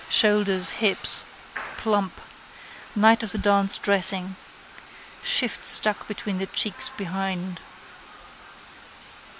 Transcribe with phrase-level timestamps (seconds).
[0.09, 0.71] Shoulders.
[0.81, 1.25] Hips.
[1.77, 2.13] Plump.
[2.95, 4.35] Night of the dance dressing.
[5.21, 7.59] Shift stuck between the cheeks behind.